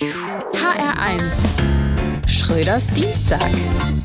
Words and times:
HR1 0.00 1.32
Schröders 2.26 2.88
Dienstag. 2.88 3.48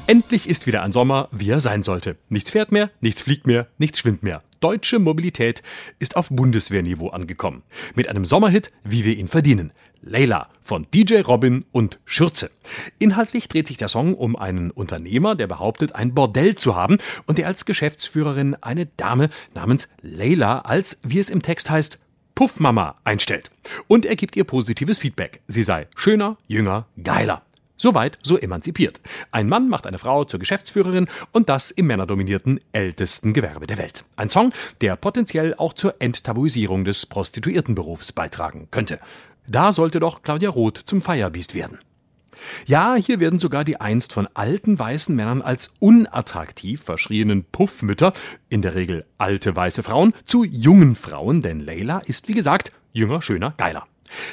Endlich 0.06 0.48
ist 0.48 0.68
wieder 0.68 0.84
ein 0.84 0.92
Sommer, 0.92 1.30
wie 1.32 1.50
er 1.50 1.62
sein 1.62 1.82
sollte. 1.82 2.16
Nichts 2.30 2.52
fährt 2.52 2.72
mehr, 2.72 2.92
nichts 3.02 3.22
fliegt 3.22 3.48
mehr, 3.48 3.66
nichts 3.80 3.98
schwimmt 3.98 4.22
mehr. 4.22 4.44
Deutsche 4.60 5.00
Mobilität 5.00 5.64
ist 5.98 6.16
auf 6.16 6.30
Bundeswehrniveau 6.30 7.08
angekommen. 7.08 7.64
Mit 7.96 8.08
einem 8.08 8.26
Sommerhit, 8.26 8.72
wie 8.84 9.04
wir 9.04 9.18
ihn 9.18 9.30
verdienen. 9.30 9.74
Layla 10.04 10.50
von 10.62 10.86
DJ 10.94 11.22
Robin 11.22 11.66
und 11.72 11.98
Schürze. 12.06 12.52
Inhaltlich 13.00 13.48
dreht 13.48 13.68
sich 13.68 13.78
der 13.78 13.88
Song 13.88 14.14
um 14.14 14.36
einen 14.36 14.70
Unternehmer, 14.70 15.34
der 15.34 15.48
behauptet, 15.48 15.96
ein 15.96 16.14
Bordell 16.14 16.54
zu 16.54 16.76
haben 16.76 17.00
und 17.26 17.40
der 17.40 17.48
als 17.48 17.66
Geschäftsführerin 17.66 18.56
eine 18.62 18.86
Dame 18.86 19.32
namens 19.56 19.90
Layla 20.04 20.60
als, 20.60 21.02
wie 21.04 21.18
es 21.18 21.32
im 21.32 21.42
Text 21.42 21.72
heißt, 21.72 22.00
Puffmama 22.40 22.96
einstellt. 23.04 23.52
Und 23.90 24.06
er 24.06 24.16
gibt 24.16 24.38
ihr 24.38 24.46
positives 24.46 24.98
Feedback. 24.98 25.42
Sie 25.50 25.62
sei 25.62 25.90
schöner, 25.94 26.38
jünger, 26.48 26.86
geiler. 27.04 27.42
Soweit 27.76 28.18
so 28.24 28.38
emanzipiert. 28.38 29.02
Ein 29.34 29.50
Mann 29.50 29.68
macht 29.68 29.86
eine 29.86 29.98
Frau 29.98 30.24
zur 30.24 30.40
Geschäftsführerin 30.40 31.10
und 31.34 31.50
das 31.50 31.70
im 31.70 31.88
männerdominierten 31.88 32.62
ältesten 32.72 33.34
Gewerbe 33.34 33.68
der 33.68 33.78
Welt. 33.78 34.06
Ein 34.16 34.30
Song, 34.30 34.54
der 34.80 34.96
potenziell 34.96 35.54
auch 35.54 35.74
zur 35.74 35.96
Enttabuisierung 36.00 36.86
des 36.86 37.06
Prostituiertenberufs 37.08 38.14
beitragen 38.14 38.70
könnte. 38.72 39.02
Da 39.46 39.74
sollte 39.74 40.00
doch 40.00 40.24
Claudia 40.24 40.50
Roth 40.50 40.78
zum 40.78 41.02
Feierbiest 41.02 41.56
werden. 41.56 41.80
Ja, 42.66 42.96
hier 42.96 43.20
werden 43.20 43.40
sogar 43.40 43.64
die 43.64 43.80
einst 43.80 44.14
von 44.14 44.28
alten 44.34 44.78
weißen 44.78 45.16
Männern 45.16 45.42
als 45.42 45.74
unattraktiv 45.80 46.82
verschrienen 46.84 47.44
Puffmütter, 47.44 48.14
in 48.50 48.62
der 48.62 48.76
Regel 48.76 49.06
alte 49.18 49.56
weiße 49.56 49.84
Frauen, 49.84 50.14
zu 50.26 50.44
jungen 50.44 50.96
Frauen, 50.96 51.42
denn 51.42 51.60
Leila 51.60 52.00
ist 52.00 52.28
wie 52.28 52.34
gesagt 52.34 52.72
jünger, 52.94 53.22
schöner, 53.22 53.54
geiler. 53.58 53.88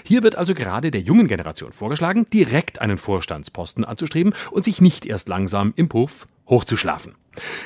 Hier 0.04 0.22
wird 0.22 0.36
also 0.36 0.54
gerade 0.54 0.90
der 0.90 1.02
jungen 1.02 1.28
Generation 1.28 1.72
vorgeschlagen, 1.72 2.26
direkt 2.32 2.80
einen 2.80 2.98
Vorstandsposten 2.98 3.84
anzustreben 3.84 4.34
und 4.50 4.64
sich 4.64 4.80
nicht 4.80 5.06
erst 5.06 5.28
langsam 5.28 5.72
im 5.76 5.88
Puff 5.88 6.26
hochzuschlafen. 6.48 7.14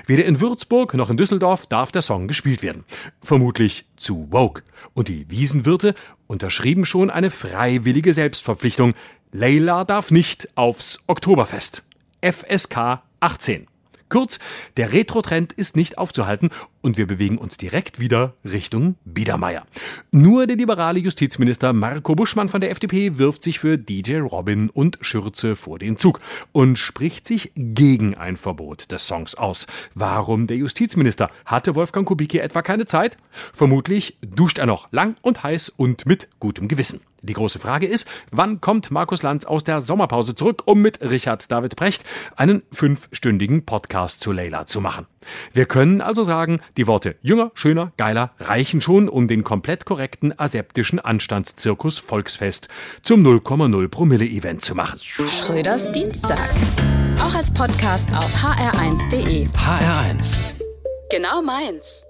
Weder 0.07 0.25
in 0.25 0.41
Würzburg 0.41 0.95
noch 0.95 1.11
in 1.11 1.17
Düsseldorf 1.17 1.67
darf 1.67 1.93
der 1.93 2.03
Song 2.03 2.27
gespielt 2.27 2.63
werden. 2.63 2.85
Vermutlich 3.23 3.87
zu 3.97 4.27
woke. 4.31 4.63
Und 4.95 5.09
die 5.09 5.31
Wiesenwirte 5.31 5.95
unterschrieben 6.27 6.85
schon 6.85 7.11
eine 7.11 7.31
freiwillige 7.31 8.13
Selbstverpflichtung. 8.13 8.95
Leila 9.33 9.85
darf 9.85 10.11
nicht 10.11 10.49
aufs 10.57 11.05
Oktoberfest. 11.07 11.85
FSK 12.21 13.03
18. 13.21 13.69
Kurz, 14.09 14.41
der 14.77 14.93
Retro-Trend 14.93 15.53
ist 15.53 15.77
nicht 15.77 15.97
aufzuhalten 15.97 16.51
und 16.81 16.97
wir 16.97 17.07
bewegen 17.07 17.39
uns 17.39 17.57
direkt 17.59 18.01
wieder 18.01 18.35
Richtung 18.45 18.97
Biedermeier. 19.05 19.65
Nur 20.11 20.49
der 20.49 20.57
liberale 20.57 20.99
Justizminister 20.99 21.73
Marco 21.73 22.17
Buschmann 22.17 22.49
von 22.49 22.61
der 22.61 22.73
FDP 22.73 23.19
wirft 23.19 23.45
sich 23.45 23.61
für 23.61 23.79
DJ 23.79 24.17
Robin 24.17 24.69
und 24.69 24.99
Schürze 25.01 25.55
vor 25.55 25.79
den 25.79 25.97
Zug 25.97 26.19
und 26.51 26.77
spricht 26.77 27.25
sich 27.25 27.53
gegen 27.55 28.17
ein 28.17 28.37
Verbot 28.37 28.91
des 28.91 29.07
Songs 29.07 29.37
aus. 29.37 29.69
Warum 29.95 30.49
der 30.49 30.57
Justizminister? 30.57 31.31
Hatte 31.45 31.77
Wolfgang 31.77 32.09
Kubicki 32.09 32.39
etwa 32.39 32.63
keine 32.63 32.87
Zeit? 32.87 33.17
Vermutlich 33.53 34.19
duscht 34.23 34.59
er 34.59 34.67
noch 34.67 34.91
lang 34.91 35.15
und 35.23 35.45
heiß 35.45 35.69
und 35.69 36.07
mit 36.07 36.29
gutem 36.41 36.67
Gewissen. 36.67 37.01
Die 37.23 37.33
große 37.33 37.59
Frage 37.59 37.87
ist, 37.87 38.09
wann 38.31 38.61
kommt 38.61 38.91
Markus 38.91 39.23
Lanz 39.23 39.45
aus 39.45 39.65
der 39.65 39.81
Sommerpause 39.81 40.35
zurück, 40.35 40.63
um 40.65 40.81
mit 40.81 41.01
Richard 41.03 41.51
David 41.51 41.77
Precht 41.77 42.05
einen 42.37 42.63
fünfstündigen 42.73 43.65
Podcast 43.65 44.21
zu 44.21 44.33
Leila 44.33 44.67
zu 44.67 44.81
machen? 44.81 45.07
Wir 45.53 45.67
können 45.67 46.01
also 46.01 46.23
sagen, 46.23 46.61
die 46.77 46.87
Worte 46.87 47.17
jünger, 47.21 47.51
schöner, 47.55 47.93
geiler 47.97 48.33
reichen 48.41 48.81
schon, 48.81 49.09
um 49.09 49.29
den 49.29 49.45
komplett 49.45 49.85
korrekten 49.85 50.39
aseptischen 50.39 50.99
Anstandszirkus 50.99 51.99
Volksfest 51.99 52.69
zum 53.03 53.25
0,0 53.25 53.89
Promille 53.89 54.25
Event 54.25 54.65
zu 54.65 54.75
machen. 54.75 54.99
Schröders 55.01 55.93
Dienstag. 55.93 56.49
Auch 57.21 57.35
als 57.35 57.53
Podcast 57.53 58.09
auf 58.17 58.33
hr1.de. 58.35 59.47
HR1. 59.49 60.43
Genau 61.11 61.43
meins. 61.43 62.07